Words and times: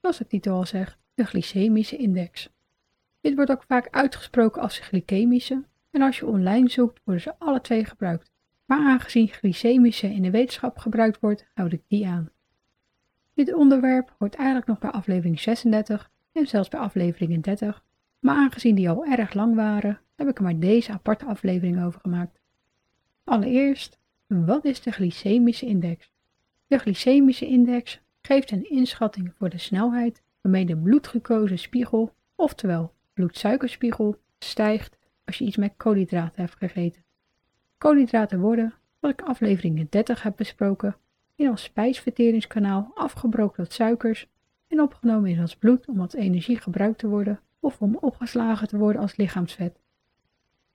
zoals 0.00 0.18
de 0.18 0.26
titel 0.26 0.54
al 0.54 0.66
zegt, 0.66 0.98
de 1.14 1.24
glycemische 1.24 1.96
index. 1.96 2.50
Dit 3.20 3.34
wordt 3.34 3.50
ook 3.50 3.64
vaak 3.66 3.88
uitgesproken 3.90 4.62
als 4.62 4.78
glycemische 4.78 5.64
en 5.90 6.02
als 6.02 6.18
je 6.18 6.26
online 6.26 6.68
zoekt 6.68 7.00
worden 7.04 7.22
ze 7.22 7.38
alle 7.38 7.60
twee 7.60 7.84
gebruikt. 7.84 8.30
Maar 8.64 8.78
aangezien 8.78 9.28
glycemische 9.28 10.06
in 10.06 10.22
de 10.22 10.30
wetenschap 10.30 10.78
gebruikt 10.78 11.20
wordt, 11.20 11.46
houd 11.54 11.72
ik 11.72 11.82
die 11.88 12.06
aan. 12.06 12.30
Dit 13.34 13.54
onderwerp 13.54 14.14
hoort 14.18 14.34
eigenlijk 14.34 14.66
nog 14.66 14.78
bij 14.78 14.90
aflevering 14.90 15.40
36 15.40 16.10
en 16.32 16.46
zelfs 16.46 16.68
bij 16.68 16.80
aflevering 16.80 17.42
30, 17.42 17.84
maar 18.18 18.36
aangezien 18.36 18.74
die 18.74 18.90
al 18.90 19.04
erg 19.04 19.34
lang 19.34 19.54
waren, 19.54 20.00
heb 20.16 20.28
ik 20.28 20.36
er 20.36 20.42
maar 20.42 20.58
deze 20.58 20.92
aparte 20.92 21.24
aflevering 21.24 21.84
over 21.84 22.00
gemaakt. 22.00 22.40
Allereerst, 23.24 23.98
wat 24.26 24.64
is 24.64 24.80
de 24.80 24.90
glycemische 24.90 25.66
index? 25.66 26.12
De 26.66 26.78
glycemische 26.78 27.46
index 27.46 28.00
geeft 28.30 28.50
een 28.50 28.70
inschatting 28.70 29.32
voor 29.38 29.48
de 29.48 29.58
snelheid 29.58 30.22
waarmee 30.40 30.66
de 30.66 30.76
bloedglucosespiegel, 30.76 32.14
oftewel 32.34 32.92
bloedsuikerspiegel, 33.12 34.16
stijgt 34.38 34.98
als 35.24 35.38
je 35.38 35.44
iets 35.44 35.56
met 35.56 35.72
koolhydraten 35.76 36.42
hebt 36.42 36.56
gegeten. 36.56 37.02
Koolhydraten 37.78 38.40
worden, 38.40 38.74
wat 39.00 39.10
ik 39.10 39.22
aflevering 39.22 39.90
30 39.90 40.22
heb 40.22 40.36
besproken, 40.36 40.96
in 41.34 41.48
ons 41.48 41.62
spijsverteringskanaal 41.62 42.90
afgebroken 42.94 43.64
tot 43.64 43.72
suikers 43.72 44.26
en 44.68 44.80
opgenomen 44.80 45.30
in 45.30 45.40
ons 45.40 45.56
bloed 45.56 45.86
om 45.86 46.00
als 46.00 46.14
energie 46.14 46.58
gebruikt 46.58 46.98
te 46.98 47.08
worden 47.08 47.40
of 47.60 47.80
om 47.80 47.96
opgeslagen 47.96 48.68
te 48.68 48.78
worden 48.78 49.02
als 49.02 49.16
lichaamsvet. 49.16 49.80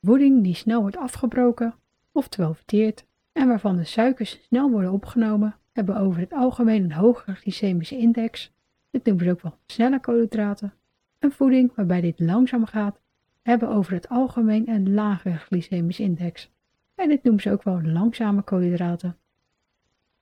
Voeding 0.02 0.44
die 0.44 0.56
snel 0.56 0.82
wordt 0.82 0.98
afgebroken, 0.98 1.76
oftewel 2.12 2.54
verteerd, 2.54 3.06
en 3.32 3.48
waarvan 3.48 3.76
de 3.76 3.84
suikers 3.84 4.40
snel 4.42 4.70
worden 4.70 4.92
opgenomen, 4.92 5.56
hebben 5.76 5.98
over 5.98 6.20
het 6.20 6.34
algemeen 6.34 6.84
een 6.84 6.92
hogere 6.92 7.36
glycemische 7.36 7.98
index. 7.98 8.52
Dit 8.92 9.06
noemen 9.06 9.26
we 9.26 9.32
ook 9.32 9.42
wel 9.42 9.58
snelle 9.66 10.00
koolhydraten. 10.00 10.74
En 11.20 11.32
voeding 11.32 11.76
waarbij 11.76 12.02
dit 12.02 12.20
langzaam 12.20 12.66
gaat, 12.66 13.00
hebben 13.42 13.70
over 13.70 13.94
het 13.94 14.10
algemeen 14.10 14.70
een 14.70 14.94
lagere 14.94 15.38
glycemische 15.38 16.04
index. 16.04 16.52
En 16.96 17.10
dit 17.10 17.24
noemen 17.24 17.42
ze 17.42 17.52
ook 17.52 17.64
wel 17.64 17.82
langzame 17.82 18.42
koolhydraten. 18.42 19.18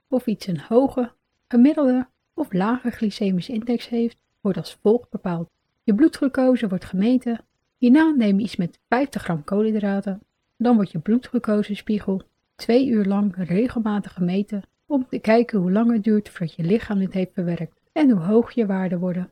Of 0.08 0.26
iets 0.26 0.46
een 0.46 0.60
hoge, 0.60 1.12
gemiddelde 1.48 2.08
of 2.34 2.52
lage 2.52 2.90
glycemische 2.90 3.52
index 3.52 3.88
heeft, 3.88 4.16
wordt 4.40 4.58
als 4.58 4.78
volgt 4.82 5.10
bepaald. 5.10 5.50
Je 5.82 5.94
bloedglucose 5.94 6.68
wordt 6.68 6.84
gemeten. 6.84 7.44
Hierna 7.76 8.10
neem 8.16 8.38
je 8.38 8.44
iets 8.44 8.56
met 8.56 8.80
50 8.88 9.22
gram 9.22 9.44
koolhydraten. 9.44 10.22
Dan 10.56 10.74
wordt 10.74 10.90
je 10.90 10.98
bloedglucosespiegel 10.98 12.22
twee 12.54 12.86
uur 12.86 13.04
lang 13.04 13.34
regelmatig 13.36 14.12
gemeten 14.12 14.62
om 14.94 15.06
te 15.08 15.18
kijken 15.18 15.58
hoe 15.58 15.72
lang 15.72 15.92
het 15.92 16.04
duurt 16.04 16.28
voordat 16.28 16.54
je 16.54 16.62
lichaam 16.62 16.98
dit 16.98 17.12
heeft 17.12 17.32
verwerkt 17.32 17.80
en 17.92 18.10
hoe 18.10 18.20
hoog 18.20 18.52
je 18.52 18.66
waarden 18.66 18.98
worden. 18.98 19.30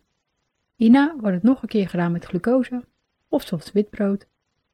Hierna 0.74 1.14
wordt 1.20 1.34
het 1.34 1.42
nog 1.42 1.62
een 1.62 1.68
keer 1.68 1.88
gedaan 1.88 2.12
met 2.12 2.24
glucose 2.24 2.84
of 3.28 3.42
soms 3.42 3.72
witbrood 3.72 4.26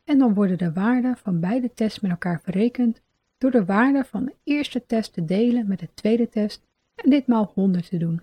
en 0.04 0.18
dan 0.18 0.34
worden 0.34 0.58
de 0.58 0.72
waarden 0.72 1.16
van 1.16 1.40
beide 1.40 1.74
tests 1.74 2.00
met 2.00 2.10
elkaar 2.10 2.40
verrekend 2.40 3.00
door 3.38 3.50
de 3.50 3.64
waarde 3.64 4.04
van 4.04 4.24
de 4.24 4.34
eerste 4.44 4.86
test 4.86 5.12
te 5.12 5.24
delen 5.24 5.68
met 5.68 5.78
de 5.78 5.88
tweede 5.94 6.28
test 6.28 6.66
en 6.94 7.10
ditmaal 7.10 7.50
100 7.54 7.88
te 7.88 7.96
doen. 7.96 8.22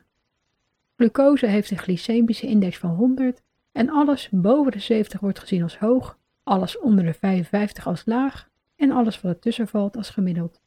Glucose 0.95 1.45
heeft 1.45 1.71
een 1.71 1.77
glycemische 1.77 2.47
index 2.47 2.77
van 2.77 2.89
100 2.89 3.41
en 3.71 3.89
alles 3.89 4.29
boven 4.31 4.71
de 4.71 4.79
70 4.79 5.19
wordt 5.19 5.39
gezien 5.39 5.63
als 5.63 5.77
hoog, 5.77 6.17
alles 6.43 6.79
onder 6.79 7.05
de 7.05 7.13
55 7.13 7.87
als 7.87 8.05
laag 8.05 8.49
en 8.75 8.91
alles 8.91 9.21
wat 9.21 9.33
ertussen 9.33 9.67
valt 9.67 9.97
als 9.97 10.09
gemiddeld. 10.09 10.61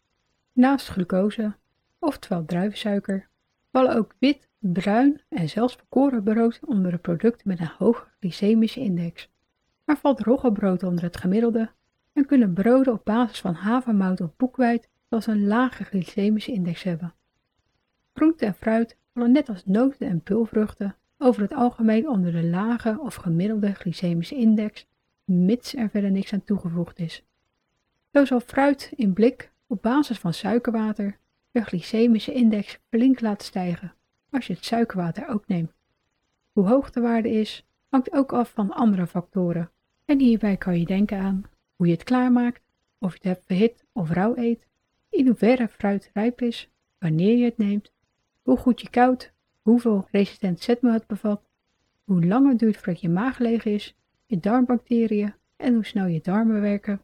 Naast 0.52 0.88
glucose, 0.88 1.54
oftewel 1.98 2.44
druivensuiker, 2.44 3.28
vallen 3.72 3.96
ook 3.96 4.14
wit, 4.18 4.48
bruin 4.58 5.20
en 5.28 5.48
zelfs 5.48 5.74
volkoren 5.74 6.22
brood 6.22 6.60
onder 6.66 6.90
de 6.90 6.98
producten 6.98 7.48
met 7.48 7.60
een 7.60 7.70
hoge 7.78 8.06
glycemische 8.18 8.80
index. 8.80 9.30
Maar 9.84 9.98
valt 9.98 10.20
roggebrood 10.20 10.82
onder 10.82 11.04
het 11.04 11.16
gemiddelde 11.16 11.70
en 12.12 12.26
kunnen 12.26 12.52
broden 12.52 12.92
op 12.92 13.04
basis 13.04 13.40
van 13.40 13.54
havermout 13.54 14.20
of 14.20 14.36
boekweit 14.36 14.88
zelfs 15.08 15.26
een 15.26 15.46
lage 15.46 15.84
glycemische 15.84 16.52
index 16.52 16.82
hebben. 16.82 17.14
Groente 18.12 18.44
en 18.46 18.54
fruit 18.54 18.96
vallen 19.14 19.32
net 19.32 19.48
als 19.48 19.64
noten 19.64 20.08
en 20.08 20.20
pulvruchten 20.20 20.96
over 21.18 21.42
het 21.42 21.54
algemeen 21.54 22.08
onder 22.08 22.32
de 22.32 22.44
lage 22.44 22.98
of 23.00 23.14
gemiddelde 23.14 23.74
glycemische 23.74 24.34
index, 24.34 24.86
mits 25.24 25.74
er 25.74 25.90
verder 25.90 26.10
niks 26.10 26.32
aan 26.32 26.44
toegevoegd 26.44 26.98
is. 26.98 27.24
Zo 28.12 28.24
zal 28.24 28.40
fruit 28.40 28.92
in 28.96 29.12
blik 29.12 29.52
op 29.66 29.82
basis 29.82 30.18
van 30.18 30.34
suikerwater 30.34 31.18
de 31.50 31.62
glycemische 31.62 32.32
index 32.32 32.78
flink 32.88 33.20
laten 33.20 33.46
stijgen 33.46 33.94
als 34.30 34.46
je 34.46 34.52
het 34.52 34.64
suikerwater 34.64 35.28
ook 35.28 35.46
neemt. 35.46 35.72
Hoe 36.52 36.66
hoog 36.66 36.90
de 36.90 37.00
waarde 37.00 37.30
is, 37.30 37.66
hangt 37.88 38.12
ook 38.12 38.32
af 38.32 38.50
van 38.50 38.72
andere 38.72 39.06
factoren. 39.06 39.70
En 40.04 40.18
hierbij 40.18 40.56
kan 40.56 40.78
je 40.78 40.86
denken 40.86 41.18
aan 41.18 41.44
hoe 41.76 41.86
je 41.86 41.92
het 41.92 42.02
klaarmaakt, 42.02 42.62
of 42.98 43.10
je 43.10 43.18
het 43.18 43.36
hebt 43.36 43.46
verhit 43.46 43.84
of 43.92 44.10
rauw 44.10 44.36
eet, 44.36 44.66
in 45.08 45.26
hoeverre 45.26 45.68
fruit 45.68 46.10
rijp 46.14 46.40
is, 46.40 46.70
wanneer 46.98 47.36
je 47.36 47.44
het 47.44 47.58
neemt, 47.58 47.92
hoe 48.42 48.56
goed 48.56 48.80
je 48.80 48.90
koudt, 48.90 49.32
hoeveel 49.62 50.08
resistent 50.10 50.60
zetmeel 50.60 50.92
het 50.92 51.06
bevat, 51.06 51.42
hoe 52.04 52.26
lang 52.26 52.48
het 52.48 52.58
duurt 52.58 52.76
voordat 52.76 53.00
je 53.00 53.08
maag 53.08 53.38
leeg 53.38 53.64
is, 53.64 53.96
je 54.26 54.38
darmbacteriën 54.38 55.34
en 55.56 55.74
hoe 55.74 55.84
snel 55.84 56.06
je 56.06 56.20
darmen 56.20 56.60
werken, 56.60 57.00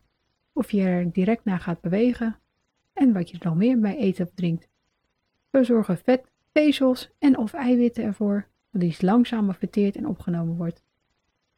of 0.52 0.70
je 0.70 0.82
er 0.82 1.12
direct 1.12 1.44
naar 1.44 1.60
gaat 1.60 1.80
bewegen 1.80 2.38
en 2.94 3.12
wat 3.12 3.30
je 3.30 3.38
er 3.38 3.46
nog 3.46 3.56
meer 3.56 3.80
bij 3.80 4.00
eet 4.00 4.20
of 4.20 4.30
drinkt. 4.34 4.68
We 5.50 5.64
zorgen 5.64 5.98
vet, 5.98 6.30
vezels 6.52 7.10
en 7.18 7.38
of 7.38 7.52
eiwitten 7.52 8.04
ervoor 8.04 8.48
dat 8.70 8.80
die 8.80 8.96
langzamer 8.98 9.54
verteerd 9.54 9.96
en 9.96 10.06
opgenomen 10.06 10.56
wordt. 10.56 10.82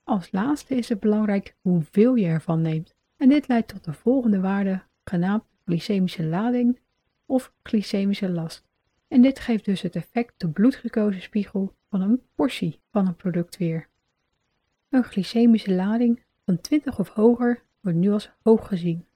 Als 0.04 0.32
laatste 0.32 0.74
is 0.74 0.88
het 0.88 1.00
belangrijk 1.00 1.56
hoeveel 1.60 2.14
je 2.14 2.26
ervan 2.26 2.62
neemt. 2.62 2.94
En 3.16 3.28
dit 3.28 3.48
leidt 3.48 3.68
tot 3.68 3.84
de 3.84 3.92
volgende 3.92 4.40
waarde, 4.40 4.82
genaamd 5.04 5.44
glycemische 5.64 6.24
lading 6.24 6.78
of 7.26 7.52
glycemische 7.62 8.28
last. 8.28 8.68
En 9.08 9.22
dit 9.22 9.38
geeft 9.38 9.64
dus 9.64 9.80
het 9.82 9.96
effect 9.96 10.34
de 10.36 10.48
bloedglucosespiegel 10.48 11.74
van 11.88 12.00
een 12.00 12.22
portie 12.34 12.80
van 12.90 13.06
een 13.06 13.16
product 13.16 13.56
weer. 13.56 13.88
Een 14.88 15.04
glycemische 15.04 15.74
lading 15.74 16.22
van 16.44 16.60
20 16.60 16.98
of 16.98 17.08
hoger 17.08 17.62
wordt 17.80 17.98
nu 17.98 18.10
als 18.10 18.30
hoog 18.42 18.68
gezien. 18.68 19.06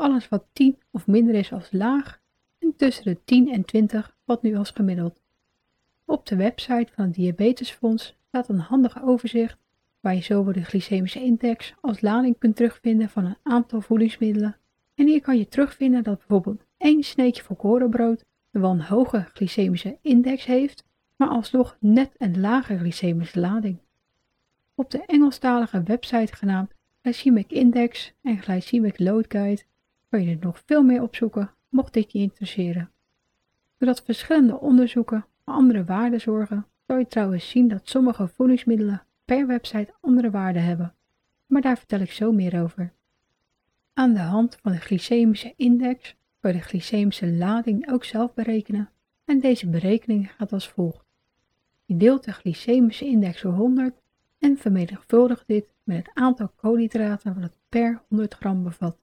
Alles 0.00 0.28
wat 0.28 0.44
10 0.52 0.78
of 0.90 1.06
minder 1.06 1.34
is 1.34 1.52
als 1.52 1.68
laag 1.72 2.20
en 2.58 2.76
tussen 2.76 3.04
de 3.04 3.18
10 3.24 3.52
en 3.52 3.64
20 3.64 4.16
wat 4.24 4.42
nu 4.42 4.56
als 4.56 4.70
gemiddeld. 4.70 5.20
Op 6.04 6.26
de 6.26 6.36
website 6.36 6.92
van 6.92 7.04
het 7.04 7.14
Diabetesfonds 7.14 8.16
staat 8.28 8.48
een 8.48 8.58
handig 8.58 9.02
overzicht 9.02 9.58
waar 10.00 10.14
je 10.14 10.22
zowel 10.22 10.52
de 10.52 10.64
glycemische 10.64 11.22
index 11.22 11.74
als 11.80 12.00
lading 12.00 12.38
kunt 12.38 12.56
terugvinden 12.56 13.08
van 13.08 13.24
een 13.24 13.36
aantal 13.42 13.80
voedingsmiddelen. 13.80 14.56
En 14.94 15.06
hier 15.06 15.20
kan 15.20 15.38
je 15.38 15.48
terugvinden 15.48 16.02
dat 16.02 16.18
bijvoorbeeld 16.18 16.64
één 16.76 17.02
sneetje 17.02 17.42
volkorenbrood 17.42 18.24
wel 18.50 18.70
een 18.70 18.82
hoge 18.82 19.26
glycemische 19.32 19.98
index 20.00 20.44
heeft, 20.44 20.84
maar 21.16 21.28
alsnog 21.28 21.76
net 21.80 22.10
een 22.16 22.40
lage 22.40 22.78
glycemische 22.78 23.40
lading. 23.40 23.78
Op 24.74 24.90
de 24.90 25.04
Engelstalige 25.06 25.82
website 25.82 26.34
genaamd 26.34 26.72
Glycemic 27.02 27.50
Index 27.50 28.12
en 28.22 28.38
Glycemic 28.38 28.98
Load 28.98 29.24
Guide 29.28 29.62
kan 30.10 30.22
je 30.22 30.30
er 30.30 30.44
nog 30.44 30.62
veel 30.66 30.82
meer 30.82 31.02
opzoeken, 31.02 31.50
mocht 31.68 31.92
dit 31.92 32.12
je 32.12 32.18
interesseren. 32.18 32.90
Doordat 33.78 34.02
verschillende 34.04 34.60
onderzoeken 34.60 35.24
andere 35.44 35.84
waarden 35.84 36.20
zorgen, 36.20 36.66
zal 36.86 36.98
je 36.98 37.06
trouwens 37.06 37.50
zien 37.50 37.68
dat 37.68 37.88
sommige 37.88 38.28
voedingsmiddelen 38.28 39.02
per 39.24 39.46
website 39.46 39.94
andere 40.00 40.30
waarden 40.30 40.62
hebben, 40.64 40.94
maar 41.46 41.62
daar 41.62 41.78
vertel 41.78 42.00
ik 42.00 42.12
zo 42.12 42.32
meer 42.32 42.62
over. 42.62 42.92
Aan 43.92 44.12
de 44.12 44.20
hand 44.20 44.58
van 44.62 44.72
de 44.72 44.78
glycemische 44.78 45.52
index 45.56 46.16
kan 46.40 46.52
je 46.52 46.56
de 46.56 46.62
glycemische 46.62 47.32
lading 47.32 47.90
ook 47.90 48.04
zelf 48.04 48.34
berekenen 48.34 48.90
en 49.24 49.40
deze 49.40 49.68
berekening 49.68 50.32
gaat 50.32 50.52
als 50.52 50.68
volgt. 50.68 51.04
Je 51.84 51.96
deelt 51.96 52.24
de 52.24 52.32
glycemische 52.32 53.04
index 53.04 53.42
door 53.42 53.52
100 53.52 53.94
en 54.38 54.56
vermenigvuldigt 54.56 55.46
dit 55.46 55.72
met 55.82 55.96
het 55.96 56.10
aantal 56.14 56.48
koolhydraten 56.48 57.34
wat 57.34 57.42
het 57.42 57.56
per 57.68 58.02
100 58.08 58.34
gram 58.34 58.62
bevat. 58.62 58.96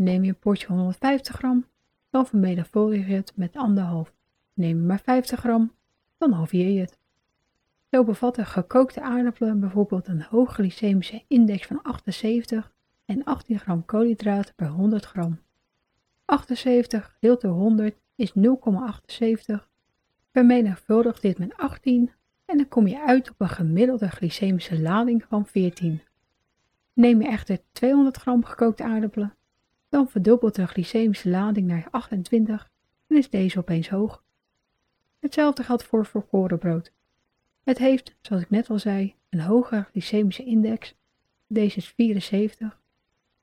Neem 0.00 0.22
je 0.24 0.28
een 0.28 0.38
potje 0.38 0.66
150 0.66 1.36
gram, 1.36 1.66
dan 2.10 2.26
vermenigvuldig 2.26 3.06
je 3.06 3.14
het 3.14 3.32
met 3.36 3.56
anderhalf. 3.56 4.12
Neem 4.54 4.76
je 4.76 4.86
maar 4.86 5.00
50 5.00 5.38
gram, 5.38 5.72
dan 6.18 6.32
halveer 6.32 6.68
je 6.68 6.80
het. 6.80 6.98
Zo 7.90 8.04
bevatten 8.04 8.46
gekookte 8.46 9.00
aardappelen 9.00 9.60
bijvoorbeeld 9.60 10.08
een 10.08 10.22
hoge 10.22 10.52
glycemische 10.52 11.24
index 11.28 11.66
van 11.66 11.82
78 11.82 12.72
en 13.04 13.24
18 13.24 13.58
gram 13.58 13.84
koolhydraten 13.84 14.54
per 14.54 14.68
100 14.68 15.04
gram. 15.04 15.40
78 16.24 17.12
gedeeld 17.12 17.40
door 17.40 17.54
100 17.54 17.96
is 18.14 18.32
0,78. 18.32 19.68
Vermenigvuldig 20.32 21.20
dit 21.20 21.38
met 21.38 21.56
18 21.56 22.10
en 22.44 22.56
dan 22.56 22.68
kom 22.68 22.86
je 22.86 23.06
uit 23.06 23.30
op 23.30 23.40
een 23.40 23.48
gemiddelde 23.48 24.08
glycemische 24.08 24.80
lading 24.80 25.24
van 25.28 25.46
14. 25.46 26.02
Neem 26.92 27.22
je 27.22 27.28
echter 27.28 27.58
200 27.72 28.16
gram 28.16 28.44
gekookte 28.44 28.84
aardappelen, 28.84 29.34
dan 29.90 30.08
verdubbelt 30.08 30.54
de 30.54 30.66
glycemische 30.66 31.28
lading 31.28 31.66
naar 31.66 31.88
28 31.90 32.70
en 33.06 33.16
is 33.16 33.30
deze 33.30 33.58
opeens 33.58 33.88
hoog. 33.88 34.22
Hetzelfde 35.18 35.62
geldt 35.62 35.84
voor 35.84 36.06
volkorenbrood. 36.06 36.92
Het 37.64 37.78
heeft, 37.78 38.16
zoals 38.20 38.42
ik 38.42 38.50
net 38.50 38.70
al 38.70 38.78
zei, 38.78 39.14
een 39.28 39.40
hoge 39.40 39.86
glycemische 39.90 40.44
index. 40.44 40.94
Deze 41.46 41.76
is 41.76 41.88
74. 41.88 42.80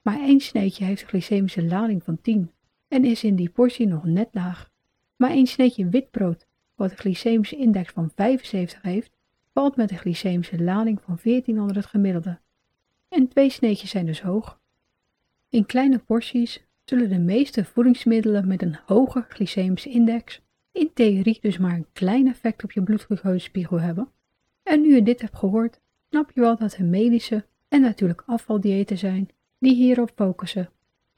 Maar 0.01 0.19
één 0.19 0.39
sneetje 0.39 0.85
heeft 0.85 1.01
een 1.01 1.07
glycemische 1.07 1.63
lading 1.63 2.03
van 2.03 2.21
10 2.21 2.51
en 2.87 3.05
is 3.05 3.23
in 3.23 3.35
die 3.35 3.49
portie 3.49 3.87
nog 3.87 4.03
net 4.03 4.29
laag. 4.31 4.71
Maar 5.15 5.29
één 5.29 5.47
sneetje 5.47 5.89
witbrood, 5.89 6.47
wat 6.75 6.91
een 6.91 6.97
glycemische 6.97 7.57
index 7.57 7.91
van 7.91 8.11
75 8.15 8.81
heeft, 8.81 9.11
valt 9.53 9.75
met 9.75 9.91
een 9.91 9.97
glycemische 9.97 10.63
lading 10.63 11.01
van 11.01 11.17
14 11.17 11.59
onder 11.59 11.75
het 11.75 11.85
gemiddelde. 11.85 12.39
En 13.09 13.27
twee 13.27 13.49
sneetjes 13.49 13.89
zijn 13.89 14.05
dus 14.05 14.21
hoog. 14.21 14.59
In 15.49 15.65
kleine 15.65 15.99
porties 15.99 16.65
zullen 16.83 17.09
de 17.09 17.19
meeste 17.19 17.65
voedingsmiddelen 17.65 18.47
met 18.47 18.61
een 18.61 18.77
hoge 18.85 19.25
glycemische 19.29 19.89
index 19.89 20.41
in 20.71 20.93
theorie 20.93 21.37
dus 21.41 21.57
maar 21.57 21.73
een 21.73 21.87
klein 21.93 22.27
effect 22.27 22.63
op 22.63 22.71
je 22.71 22.83
bloedglucosespiegel 22.83 23.79
hebben. 23.79 24.11
En 24.63 24.81
nu 24.81 24.95
je 24.95 25.03
dit 25.03 25.21
hebt 25.21 25.37
gehoord, 25.37 25.79
snap 26.09 26.31
je 26.31 26.39
wel 26.39 26.57
dat 26.57 26.73
er 26.73 26.85
medische 26.85 27.45
en 27.67 27.81
natuurlijk 27.81 28.23
afvaldiëten 28.25 28.97
zijn 28.97 29.29
die 29.59 29.75
hierop 29.75 30.11
focussen. 30.15 30.69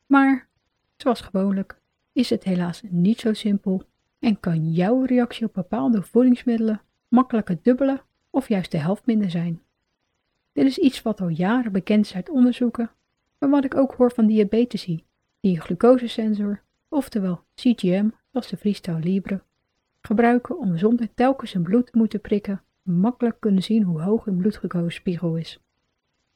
Maar, 0.05 0.47
zoals 0.97 1.21
gewoonlijk, 1.21 1.79
is 2.13 2.29
het 2.29 2.43
helaas 2.43 2.81
niet 2.89 3.19
zo 3.19 3.33
simpel 3.33 3.83
en 4.19 4.39
kan 4.39 4.71
jouw 4.71 5.03
reactie 5.03 5.45
op 5.45 5.53
bepaalde 5.53 6.01
voedingsmiddelen 6.01 6.81
makkelijk 7.07 7.47
het 7.47 7.63
dubbele 7.63 8.01
of 8.29 8.47
juist 8.47 8.71
de 8.71 8.77
helft 8.77 9.05
minder 9.05 9.29
zijn. 9.29 9.61
Dit 10.51 10.65
is 10.65 10.77
iets 10.77 11.01
wat 11.01 11.21
al 11.21 11.27
jaren 11.27 11.71
bekend 11.71 12.05
is 12.05 12.15
uit 12.15 12.29
onderzoeken, 12.29 12.91
maar 13.39 13.50
wat 13.50 13.63
ik 13.63 13.75
ook 13.75 13.94
hoor 13.94 14.12
van 14.12 14.27
diabetici, 14.27 15.03
die 15.39 15.56
een 15.56 15.62
glucosesensor, 15.62 16.62
oftewel 16.89 17.44
CGM, 17.56 18.09
zoals 18.31 18.47
de 18.47 18.57
Freestyle 18.57 19.00
Libre, 19.00 19.41
gebruiken 20.01 20.57
om 20.57 20.77
zonder 20.77 21.13
telkens 21.13 21.53
hun 21.53 21.63
bloed 21.63 21.91
te 21.91 21.97
moeten 21.97 22.21
prikken 22.21 22.62
makkelijk 22.81 23.39
kunnen 23.39 23.63
zien 23.63 23.83
hoe 23.83 24.01
hoog 24.01 24.25
hun 24.25 24.38
bloedglucosespiegel 24.38 25.36
is. 25.36 25.59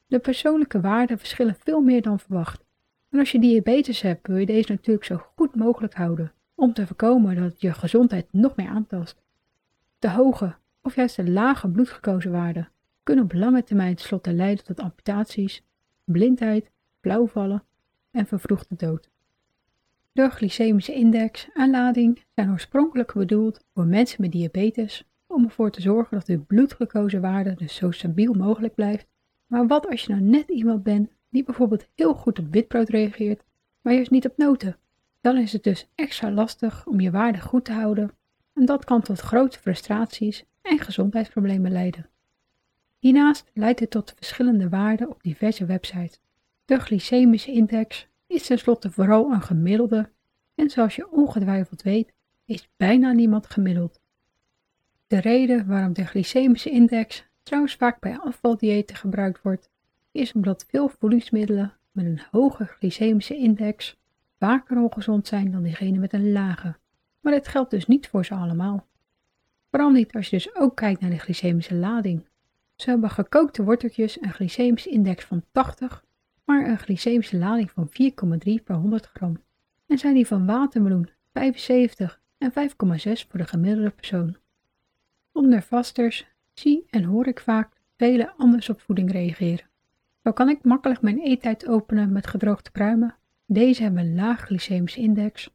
De 0.07 0.19
persoonlijke 0.19 0.81
waarden 0.81 1.17
verschillen 1.17 1.55
veel 1.55 1.81
meer 1.81 2.01
dan 2.01 2.19
verwacht. 2.19 2.63
En 3.09 3.19
als 3.19 3.31
je 3.31 3.39
diabetes 3.39 4.01
hebt, 4.01 4.27
wil 4.27 4.38
je 4.38 4.45
deze 4.45 4.71
natuurlijk 4.71 5.05
zo 5.05 5.21
goed 5.35 5.55
mogelijk 5.55 5.94
houden, 5.94 6.33
om 6.55 6.73
te 6.73 6.88
voorkomen 6.88 7.35
dat 7.35 7.61
je 7.61 7.73
gezondheid 7.73 8.27
nog 8.31 8.55
meer 8.55 8.67
aantast. 8.67 9.21
De 10.00 10.09
hoge 10.09 10.55
of 10.81 10.95
juist 10.95 11.15
de 11.15 11.29
lage 11.29 11.69
bloedglucosewaarden 11.69 12.69
kunnen 13.03 13.23
op 13.23 13.33
lange 13.33 13.63
termijn 13.63 13.95
tenslotte 13.95 14.33
leiden 14.33 14.65
tot 14.65 14.79
amputaties, 14.79 15.63
blindheid, 16.03 16.71
blauwvallen 17.03 17.63
en 18.11 18.25
vervroegde 18.25 18.75
dood. 18.75 19.09
De 20.11 20.29
glycemische 20.29 20.94
index 20.94 21.47
en 21.53 21.69
lading 21.69 22.23
zijn 22.35 22.51
oorspronkelijk 22.51 23.13
bedoeld 23.13 23.65
voor 23.73 23.85
mensen 23.85 24.21
met 24.21 24.31
diabetes 24.31 25.03
om 25.27 25.44
ervoor 25.44 25.71
te 25.71 25.81
zorgen 25.81 26.17
dat 26.17 26.27
uw 26.27 26.45
bloedglucosewaarde 26.45 27.53
dus 27.53 27.75
zo 27.75 27.91
stabiel 27.91 28.33
mogelijk 28.33 28.75
blijft. 28.75 29.07
Maar 29.47 29.67
wat 29.67 29.89
als 29.89 30.01
je 30.01 30.11
nou 30.11 30.23
net 30.23 30.50
iemand 30.50 30.83
bent 30.83 31.09
die 31.29 31.44
bijvoorbeeld 31.44 31.88
heel 31.95 32.13
goed 32.13 32.39
op 32.39 32.47
witbrood 32.51 32.89
reageert, 32.89 33.44
maar 33.81 33.94
juist 33.94 34.11
niet 34.11 34.27
op 34.27 34.38
noten? 34.38 34.77
Dan 35.21 35.38
is 35.38 35.53
het 35.53 35.63
dus 35.63 35.89
extra 35.95 36.31
lastig 36.31 36.88
om 36.88 37.00
je 37.00 37.11
waarde 37.11 37.41
goed 37.41 37.65
te 37.65 37.71
houden 37.71 38.11
en 38.53 38.65
dat 38.65 38.83
kan 38.83 39.01
tot 39.01 39.19
grote 39.19 39.59
frustraties 39.59 40.44
en 40.61 40.79
gezondheidsproblemen 40.79 41.71
leiden. 41.71 42.09
Hiernaast 43.00 43.51
leidt 43.53 43.79
dit 43.79 43.89
tot 43.89 44.13
verschillende 44.15 44.69
waarden 44.69 45.09
op 45.09 45.23
diverse 45.23 45.65
websites. 45.65 46.19
De 46.73 46.79
glycemische 46.79 47.51
index 47.51 48.07
is 48.27 48.45
tenslotte 48.45 48.91
vooral 48.91 49.31
een 49.31 49.41
gemiddelde 49.41 50.09
en 50.55 50.69
zoals 50.69 50.95
je 50.95 51.11
ongetwijfeld 51.11 51.81
weet, 51.81 52.13
is 52.45 52.69
bijna 52.77 53.11
niemand 53.11 53.49
gemiddeld. 53.49 54.01
De 55.07 55.19
reden 55.19 55.67
waarom 55.67 55.93
de 55.93 56.05
glycemische 56.05 56.69
index 56.69 57.25
trouwens 57.43 57.75
vaak 57.75 57.99
bij 57.99 58.17
afvaldiëten 58.17 58.95
gebruikt 58.95 59.41
wordt, 59.41 59.69
is 60.11 60.31
omdat 60.31 60.65
veel 60.69 60.89
voedingsmiddelen 60.89 61.73
met 61.91 62.05
een 62.05 62.21
hoge 62.31 62.65
glycemische 62.65 63.35
index 63.35 63.97
vaker 64.39 64.77
ongezond 64.77 65.27
zijn 65.27 65.51
dan 65.51 65.63
diegene 65.63 65.97
met 65.97 66.13
een 66.13 66.31
lage. 66.31 66.75
Maar 67.19 67.33
dit 67.33 67.47
geldt 67.47 67.71
dus 67.71 67.85
niet 67.85 68.07
voor 68.07 68.25
ze 68.25 68.33
allemaal. 68.33 68.87
Vooral 69.69 69.91
niet 69.91 70.13
als 70.13 70.29
je 70.29 70.35
dus 70.35 70.55
ook 70.55 70.75
kijkt 70.75 71.01
naar 71.01 71.09
de 71.09 71.19
glycemische 71.19 71.75
lading. 71.75 72.27
Ze 72.75 72.89
hebben 72.89 73.09
gekookte 73.09 73.63
worteltjes 73.63 74.21
een 74.21 74.33
glycemische 74.33 74.89
index 74.89 75.25
van 75.25 75.43
80 75.51 76.03
maar 76.45 76.67
een 76.67 76.79
glycemische 76.79 77.37
lading 77.37 77.71
van 77.71 77.89
4,3 77.89 78.63
per 78.63 78.75
100 78.75 79.05
gram. 79.05 79.41
En 79.87 79.97
zijn 79.97 80.13
die 80.13 80.27
van 80.27 80.45
watermeloen 80.45 81.09
75 81.33 82.21
en 82.37 82.51
5,6 82.51 82.55
voor 83.29 83.39
de 83.39 83.47
gemiddelde 83.47 83.89
persoon. 83.89 84.37
Onder 85.31 85.61
vasters 85.61 86.27
zie 86.53 86.85
en 86.89 87.03
hoor 87.03 87.27
ik 87.27 87.39
vaak 87.39 87.81
velen 87.97 88.33
anders 88.37 88.69
op 88.69 88.81
voeding 88.81 89.11
reageren. 89.11 89.65
Zo 90.23 90.31
kan 90.31 90.49
ik 90.49 90.63
makkelijk 90.63 91.01
mijn 91.01 91.19
eettijd 91.19 91.67
openen 91.67 92.11
met 92.11 92.27
gedroogde 92.27 92.71
pruimen. 92.71 93.15
Deze 93.45 93.83
hebben 93.83 94.05
een 94.05 94.15
laag 94.15 94.39
glycemische 94.39 94.99
index. 94.99 95.49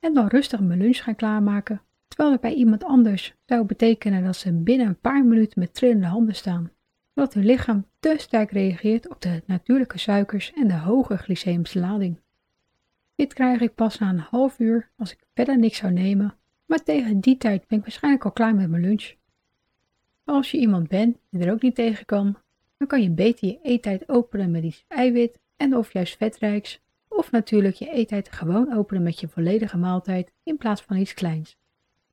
En 0.00 0.14
dan 0.14 0.26
rustig 0.26 0.60
mijn 0.60 0.80
lunch 0.80 1.02
gaan 1.02 1.14
klaarmaken, 1.14 1.82
terwijl 2.08 2.32
het 2.32 2.40
bij 2.40 2.54
iemand 2.54 2.84
anders 2.84 3.34
zou 3.46 3.64
betekenen 3.64 4.24
dat 4.24 4.36
ze 4.36 4.52
binnen 4.52 4.86
een 4.86 5.00
paar 5.00 5.24
minuten 5.24 5.60
met 5.60 5.74
trillende 5.74 6.06
handen 6.06 6.34
staan 6.34 6.70
omdat 7.20 7.34
hun 7.34 7.44
lichaam 7.44 7.86
te 7.98 8.14
sterk 8.18 8.50
reageert 8.50 9.08
op 9.08 9.20
de 9.20 9.42
natuurlijke 9.46 9.98
suikers 9.98 10.52
en 10.52 10.68
de 10.68 10.74
hoge 10.74 11.16
glycemische 11.16 11.78
lading. 11.78 12.20
Dit 13.14 13.32
krijg 13.32 13.60
ik 13.60 13.74
pas 13.74 13.98
na 13.98 14.08
een 14.08 14.18
half 14.18 14.58
uur 14.58 14.90
als 14.96 15.12
ik 15.12 15.18
verder 15.34 15.58
niks 15.58 15.76
zou 15.76 15.92
nemen, 15.92 16.34
maar 16.66 16.82
tegen 16.82 17.20
die 17.20 17.36
tijd 17.36 17.66
ben 17.66 17.78
ik 17.78 17.84
waarschijnlijk 17.84 18.24
al 18.24 18.30
klaar 18.30 18.54
met 18.54 18.70
mijn 18.70 18.82
lunch. 18.82 19.14
Als 20.24 20.50
je 20.50 20.58
iemand 20.58 20.88
bent 20.88 21.18
die 21.30 21.44
er 21.44 21.52
ook 21.52 21.62
niet 21.62 21.74
tegen 21.74 22.04
kan, 22.04 22.36
dan 22.76 22.88
kan 22.88 23.02
je 23.02 23.10
beter 23.10 23.48
je 23.48 23.58
eettijd 23.62 24.08
openen 24.08 24.50
met 24.50 24.64
iets 24.64 24.84
eiwit 24.88 25.38
en 25.56 25.76
of 25.76 25.92
juist 25.92 26.16
vetrijks, 26.16 26.80
of 27.08 27.30
natuurlijk 27.30 27.74
je 27.74 27.90
eettijd 27.90 28.32
gewoon 28.32 28.74
openen 28.74 29.02
met 29.02 29.20
je 29.20 29.28
volledige 29.28 29.76
maaltijd 29.76 30.32
in 30.42 30.56
plaats 30.56 30.82
van 30.82 30.96
iets 30.96 31.14
kleins. 31.14 31.56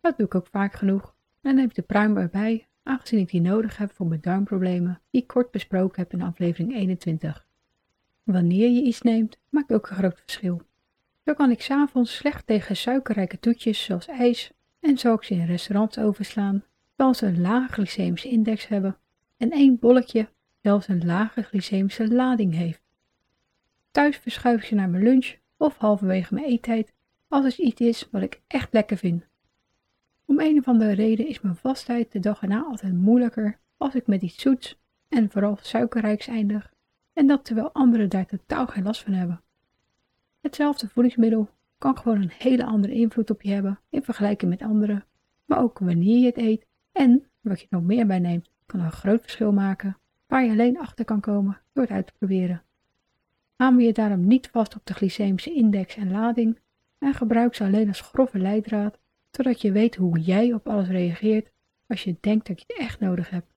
Dat 0.01 0.17
doe 0.17 0.25
ik 0.25 0.36
ook 0.36 0.48
vaak 0.48 0.74
genoeg. 0.74 1.03
En 1.03 1.13
dan 1.41 1.55
neem 1.55 1.65
ik 1.65 1.75
de 1.75 1.82
pruim 1.82 2.17
erbij 2.17 2.66
aangezien 2.88 3.20
ik 3.20 3.29
die 3.29 3.41
nodig 3.41 3.77
heb 3.77 3.91
voor 3.94 4.08
mijn 4.08 4.22
darmproblemen 4.22 5.01
die 5.12 5.22
ik 5.22 5.27
kort 5.27 5.51
besproken 5.51 6.01
heb 6.01 6.13
in 6.13 6.22
aflevering 6.22 6.75
21. 6.75 7.46
Wanneer 8.24 8.70
je 8.70 8.82
iets 8.82 9.01
neemt, 9.01 9.38
maakt 9.50 9.74
ook 9.74 9.89
een 9.89 9.96
groot 9.96 10.20
verschil. 10.20 10.62
Zo 11.25 11.34
kan 11.34 11.51
ik 11.51 11.62
s'avonds 11.62 12.15
slecht 12.15 12.48
tegen 12.48 12.77
suikerrijke 12.77 13.39
toetjes 13.39 13.84
zoals 13.84 14.08
ijs 14.08 14.51
en 14.79 14.98
zou 14.98 15.15
ik 15.15 15.24
ze 15.24 15.34
in 15.34 15.46
restaurants 15.46 15.98
overslaan, 16.00 16.63
terwijl 16.96 17.15
ze 17.15 17.25
een 17.25 17.41
lage 17.41 17.74
glycemische 17.74 18.29
index 18.29 18.67
hebben 18.67 18.98
en 19.38 19.51
één 19.51 19.79
bolletje 19.79 20.29
zelfs 20.62 20.88
een 20.88 21.06
lage 21.06 21.41
glycemische 21.41 22.13
lading 22.13 22.53
heeft. 22.53 22.82
Thuis 23.91 24.17
verschuif 24.17 24.62
ik 24.62 24.67
ze 24.67 24.75
naar 24.75 24.89
mijn 24.89 25.03
lunch 25.03 25.36
of 25.58 25.77
halverwege 25.77 26.34
mijn 26.34 26.46
eettijd 26.46 26.94
als 27.27 27.46
het 27.46 27.58
iets 27.58 27.82
is 27.82 28.08
wat 28.12 28.22
ik 28.22 28.41
echt 28.48 28.74
lekker 28.74 28.98
vind. 28.98 29.27
Om 30.27 30.39
een 30.39 30.57
of 30.57 30.67
andere 30.67 30.91
reden 30.91 31.27
is 31.27 31.41
mijn 31.41 31.55
vastheid 31.55 32.12
de 32.12 32.19
dag 32.19 32.41
erna 32.41 32.63
altijd 32.63 32.93
moeilijker 32.93 33.60
als 33.77 33.96
ik 33.96 34.07
met 34.07 34.22
iets 34.22 34.41
zoets 34.41 34.79
en 35.07 35.31
vooral 35.31 35.57
suikerrijks 35.62 36.27
eindig, 36.27 36.74
en 37.13 37.27
dat 37.27 37.46
terwijl 37.46 37.72
anderen 37.72 38.10
daar 38.10 38.25
totaal 38.25 38.67
geen 38.67 38.84
last 38.84 39.03
van 39.03 39.13
hebben. 39.13 39.41
Hetzelfde 40.41 40.88
voedingsmiddel 40.88 41.50
kan 41.77 41.98
gewoon 41.98 42.22
een 42.22 42.31
hele 42.38 42.65
andere 42.65 42.93
invloed 42.93 43.29
op 43.29 43.41
je 43.41 43.51
hebben 43.51 43.79
in 43.89 44.03
vergelijking 44.03 44.51
met 44.51 44.62
anderen, 44.62 45.05
maar 45.46 45.60
ook 45.60 45.79
wanneer 45.79 46.19
je 46.19 46.25
het 46.25 46.38
eet 46.38 46.65
en 46.91 47.27
wat 47.41 47.62
je 47.62 47.67
nog 47.69 47.84
meer 47.84 48.07
bij 48.07 48.19
neemt, 48.19 48.50
kan 48.65 48.79
een 48.79 48.91
groot 48.91 49.22
verschil 49.22 49.51
maken 49.51 49.98
waar 50.27 50.43
je 50.43 50.51
alleen 50.51 50.79
achter 50.79 51.05
kan 51.05 51.19
komen 51.19 51.62
door 51.74 51.84
het 51.84 51.93
uit 51.93 52.07
te 52.07 52.13
proberen. 52.17 52.63
Hamer 53.55 53.81
je 53.81 53.93
daarom 53.93 54.27
niet 54.27 54.50
vast 54.50 54.75
op 54.75 54.86
de 54.86 54.93
glycemische 54.93 55.53
index 55.53 55.96
en 55.96 56.12
lading 56.12 56.60
en 56.98 57.13
gebruik 57.13 57.55
ze 57.55 57.63
alleen 57.63 57.88
als 57.88 58.01
grove 58.01 58.39
leidraad 58.39 59.00
zodat 59.38 59.62
je 59.62 59.72
weet 59.72 59.96
hoe 59.96 60.20
jij 60.20 60.53
op 60.53 60.67
alles 60.67 60.88
reageert 60.88 61.51
als 61.88 62.03
je 62.03 62.17
denkt 62.20 62.48
dat 62.48 62.60
je 62.60 62.65
het 62.67 62.77
echt 62.77 63.00
nodig 63.00 63.29
hebt. 63.29 63.53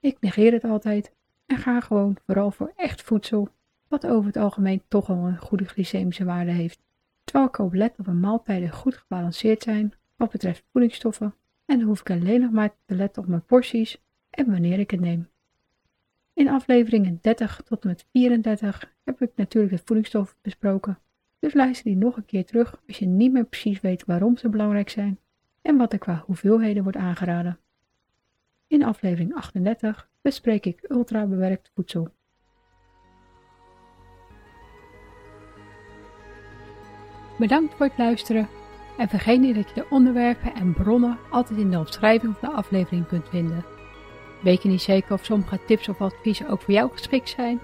Ik 0.00 0.16
negeer 0.20 0.52
het 0.52 0.64
altijd 0.64 1.12
en 1.46 1.56
ga 1.56 1.80
gewoon 1.80 2.16
vooral 2.26 2.50
voor 2.50 2.72
echt 2.76 3.02
voedsel, 3.02 3.48
wat 3.88 4.06
over 4.06 4.26
het 4.26 4.36
algemeen 4.36 4.82
toch 4.88 5.08
al 5.08 5.26
een 5.26 5.38
goede 5.38 5.64
glycemische 5.64 6.24
waarde 6.24 6.50
heeft. 6.50 6.80
Terwijl 7.24 7.46
ik 7.46 7.58
op 7.58 7.74
let 7.74 7.94
op 7.98 8.06
mijn 8.06 8.20
maaltijden 8.20 8.70
goed 8.70 8.96
gebalanceerd 8.96 9.62
zijn 9.62 9.92
wat 10.16 10.30
betreft 10.30 10.64
voedingsstoffen 10.72 11.34
en 11.64 11.78
dan 11.78 11.88
hoef 11.88 12.00
ik 12.00 12.10
alleen 12.10 12.40
nog 12.40 12.50
maar 12.50 12.74
te 12.84 12.94
letten 12.94 13.22
op 13.22 13.28
mijn 13.28 13.44
porties 13.44 14.02
en 14.30 14.50
wanneer 14.50 14.78
ik 14.78 14.90
het 14.90 15.00
neem. 15.00 15.28
In 16.32 16.48
afleveringen 16.48 17.18
30 17.22 17.60
tot 17.64 17.82
en 17.82 17.88
met 17.88 18.06
34 18.12 18.94
heb 19.04 19.22
ik 19.22 19.30
natuurlijk 19.36 19.76
de 19.76 19.82
voedingsstoffen 19.84 20.36
besproken, 20.42 20.98
dus 21.38 21.54
luister 21.54 21.84
die 21.84 21.96
nog 21.96 22.16
een 22.16 22.24
keer 22.24 22.44
terug 22.44 22.80
als 22.86 22.98
je 22.98 23.06
niet 23.06 23.32
meer 23.32 23.44
precies 23.44 23.80
weet 23.80 24.04
waarom 24.04 24.36
ze 24.36 24.48
belangrijk 24.48 24.90
zijn 24.90 25.18
en 25.62 25.76
wat 25.76 25.92
er 25.92 25.98
qua 25.98 26.22
hoeveelheden 26.26 26.82
wordt 26.82 26.98
aangeraden. 26.98 27.58
In 28.66 28.84
aflevering 28.84 29.34
38 29.34 30.08
bespreek 30.20 30.66
ik 30.66 30.84
ultrabewerkt 30.88 31.70
voedsel. 31.74 32.08
Bedankt 37.38 37.74
voor 37.74 37.86
het 37.86 37.98
luisteren 37.98 38.48
en 38.98 39.08
vergeet 39.08 39.40
niet 39.40 39.54
dat 39.54 39.68
je 39.68 39.74
de 39.74 39.86
onderwerpen 39.90 40.54
en 40.54 40.72
bronnen 40.72 41.18
altijd 41.30 41.58
in 41.58 41.70
de 41.70 41.78
omschrijving 41.78 42.36
van 42.36 42.48
de 42.48 42.54
aflevering 42.54 43.06
kunt 43.06 43.28
vinden. 43.28 43.64
Weet 44.42 44.62
je 44.62 44.68
niet 44.68 44.82
zeker 44.82 45.12
of 45.12 45.24
sommige 45.24 45.64
tips 45.66 45.88
of 45.88 46.00
adviezen 46.00 46.48
ook 46.48 46.60
voor 46.60 46.74
jou 46.74 46.90
geschikt 46.92 47.28
zijn? 47.28 47.60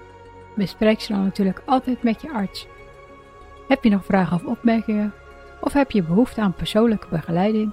Bespreek 0.55 0.99
ze 0.99 1.13
dan 1.13 1.23
natuurlijk 1.23 1.61
altijd 1.65 2.03
met 2.03 2.21
je 2.21 2.31
arts. 2.31 2.67
Heb 3.67 3.83
je 3.83 3.89
nog 3.89 4.05
vragen 4.05 4.35
of 4.35 4.45
opmerkingen? 4.45 5.13
Of 5.61 5.73
heb 5.73 5.91
je 5.91 6.03
behoefte 6.03 6.41
aan 6.41 6.53
persoonlijke 6.53 7.07
begeleiding? 7.09 7.71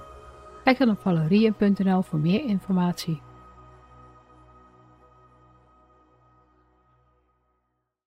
Kijk 0.63 0.77
dan 0.77 0.89
op 0.89 1.01
valerien.nl 1.01 2.01
voor 2.01 2.19
meer 2.19 2.45
informatie. 2.45 3.21